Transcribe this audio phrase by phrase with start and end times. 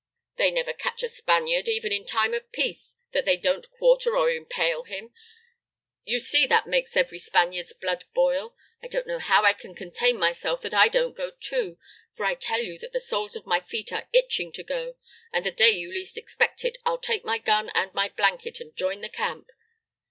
[0.37, 4.31] They never catch a Spaniard, even in time of peace, that they don't quarter or
[4.31, 5.13] impale him;
[6.03, 8.55] you see that makes every Spaniard's blood boil!
[8.81, 11.77] I don't know how I can contain myself that I don't go too,
[12.13, 14.95] for I tell you that the soles of my feet are itching to go,
[15.31, 18.75] and the day you least expect it, I'll take my gun and my blanket and
[18.75, 19.51] join the camp."